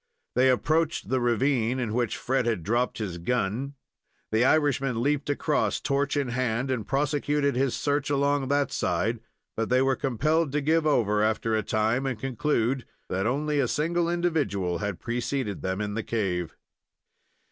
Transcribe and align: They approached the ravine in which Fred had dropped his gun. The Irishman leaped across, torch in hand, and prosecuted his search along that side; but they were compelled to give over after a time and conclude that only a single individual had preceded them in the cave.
They 0.33 0.49
approached 0.49 1.09
the 1.09 1.19
ravine 1.21 1.77
in 1.79 1.93
which 1.93 2.17
Fred 2.17 2.47
had 2.47 2.63
dropped 2.63 2.97
his 2.97 3.19
gun. 3.19 3.75
The 4.31 4.43
Irishman 4.43 5.03
leaped 5.03 5.29
across, 5.29 5.79
torch 5.79 6.17
in 6.17 6.29
hand, 6.29 6.71
and 6.71 6.87
prosecuted 6.87 7.55
his 7.55 7.75
search 7.75 8.09
along 8.09 8.47
that 8.47 8.71
side; 8.71 9.19
but 9.55 9.69
they 9.69 9.83
were 9.83 9.95
compelled 9.95 10.51
to 10.53 10.59
give 10.61 10.87
over 10.87 11.21
after 11.21 11.55
a 11.55 11.61
time 11.61 12.07
and 12.07 12.17
conclude 12.17 12.87
that 13.09 13.27
only 13.27 13.59
a 13.59 13.67
single 13.67 14.09
individual 14.09 14.79
had 14.79 14.99
preceded 14.99 15.61
them 15.61 15.79
in 15.79 15.93
the 15.93 16.01
cave. 16.01 16.57